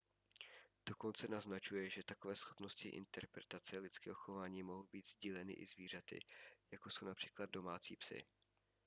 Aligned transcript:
dokonce 0.85 1.27
naznačuje 1.27 1.89
že 1.89 2.03
takové 2.03 2.35
schopnosti 2.35 2.89
interpretace 2.89 3.79
lidského 3.79 4.15
chování 4.15 4.63
mohou 4.63 4.83
být 4.91 5.07
sdíleny 5.07 5.53
i 5.53 5.65
zvířaty 5.67 6.19
jako 6.71 6.89
jsou 6.89 7.05
např 7.05 7.21
domácí 7.51 7.95
psi 7.95 8.23